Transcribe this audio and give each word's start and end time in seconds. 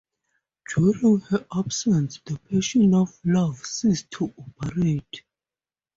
During 0.73 1.19
her 1.19 1.45
absence 1.55 2.19
the 2.25 2.39
passion 2.49 2.95
of 2.95 3.13
love 3.23 3.57
ceased 3.63 4.09
to 4.09 4.33
operate. 4.35 5.21